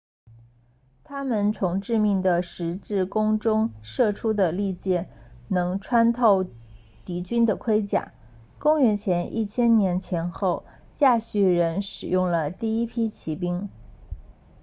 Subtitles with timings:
[1.03, 5.07] 他们从致命的十字弓中射出的利箭
[5.47, 6.43] 能穿透
[7.05, 8.11] 敌军的盔甲
[8.57, 10.65] 公元前1000年前后
[10.97, 13.69] 亚述人使用了第一批骑兵